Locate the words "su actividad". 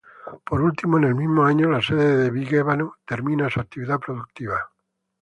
3.51-3.99